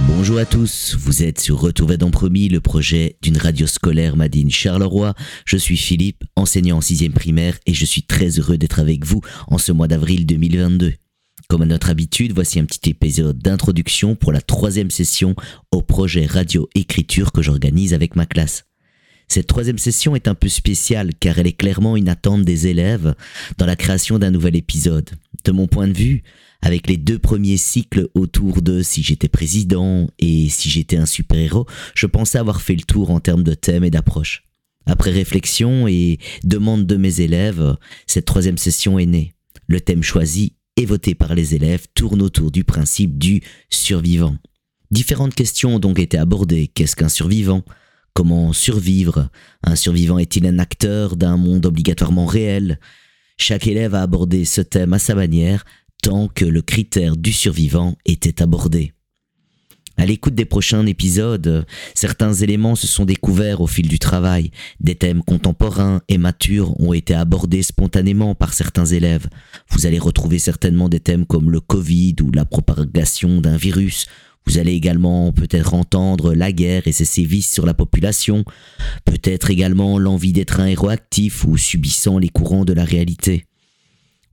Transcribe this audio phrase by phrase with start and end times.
[0.00, 4.50] Bonjour à tous, vous êtes sur Retour dans Promis, le projet d'une radio scolaire Madine
[4.50, 5.14] Charleroi.
[5.46, 9.22] Je suis Philippe, enseignant en 6 primaire et je suis très heureux d'être avec vous
[9.48, 10.92] en ce mois d'avril 2022.
[11.48, 15.36] Comme à notre habitude, voici un petit épisode d'introduction pour la troisième session
[15.70, 18.64] au projet radio écriture que j'organise avec ma classe.
[19.28, 23.14] Cette troisième session est un peu spéciale car elle est clairement une attente des élèves
[23.58, 25.10] dans la création d'un nouvel épisode.
[25.44, 26.24] De mon point de vue,
[26.62, 31.66] avec les deux premiers cycles autour de si j'étais président et si j'étais un super-héros,
[31.94, 34.42] je pensais avoir fait le tour en termes de thème et d'approche.
[34.84, 37.76] Après réflexion et demande de mes élèves,
[38.06, 39.34] cette troisième session est née.
[39.68, 44.36] Le thème choisi et voté par les élèves tourne autour du principe du survivant.
[44.90, 46.68] Différentes questions ont donc été abordées.
[46.68, 47.64] Qu'est-ce qu'un survivant?
[48.14, 49.30] Comment survivre?
[49.62, 52.78] Un survivant est-il un acteur d'un monde obligatoirement réel?
[53.36, 55.64] Chaque élève a abordé ce thème à sa manière,
[56.02, 58.92] tant que le critère du survivant était abordé.
[59.98, 64.50] À l'écoute des prochains épisodes, certains éléments se sont découverts au fil du travail.
[64.80, 69.28] Des thèmes contemporains et matures ont été abordés spontanément par certains élèves.
[69.70, 74.06] Vous allez retrouver certainement des thèmes comme le Covid ou la propagation d'un virus.
[74.46, 78.44] Vous allez également peut-être entendre la guerre et ses sévices sur la population,
[79.04, 83.46] peut-être également l'envie d'être un héros actif ou subissant les courants de la réalité.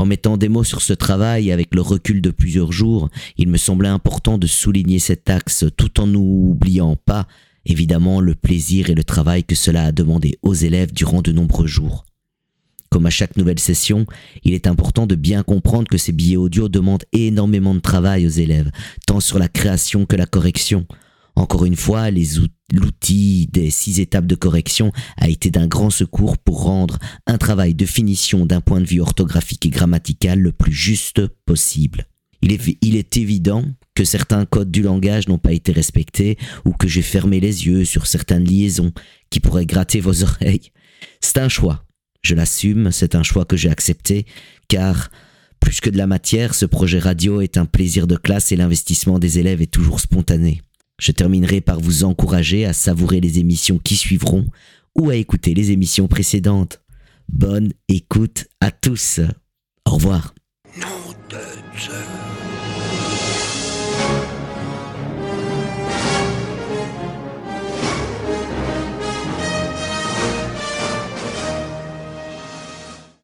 [0.00, 3.58] En mettant des mots sur ce travail avec le recul de plusieurs jours, il me
[3.58, 7.28] semblait important de souligner cet axe tout en n'oubliant pas,
[7.66, 11.66] évidemment, le plaisir et le travail que cela a demandé aux élèves durant de nombreux
[11.66, 12.06] jours.
[12.88, 14.06] Comme à chaque nouvelle session,
[14.42, 18.30] il est important de bien comprendre que ces billets audio demandent énormément de travail aux
[18.30, 18.70] élèves,
[19.06, 20.86] tant sur la création que la correction.
[21.36, 22.10] Encore une fois,
[22.72, 27.74] l'outil des six étapes de correction a été d'un grand secours pour rendre un travail
[27.74, 32.06] de finition d'un point de vue orthographique et grammatical le plus juste possible.
[32.42, 33.64] Il est, évident
[33.94, 37.84] que certains codes du langage n'ont pas été respectés ou que j'ai fermé les yeux
[37.84, 38.92] sur certaines liaisons
[39.28, 40.72] qui pourraient gratter vos oreilles.
[41.20, 41.84] C'est un choix.
[42.22, 44.26] Je l'assume, c'est un choix que j'ai accepté,
[44.68, 45.10] car
[45.60, 49.18] plus que de la matière, ce projet radio est un plaisir de classe et l'investissement
[49.18, 50.62] des élèves est toujours spontané.
[51.00, 54.46] Je terminerai par vous encourager à savourer les émissions qui suivront
[54.94, 56.80] ou à écouter les émissions précédentes.
[57.28, 59.20] Bonne écoute à tous.
[59.86, 60.34] Au revoir.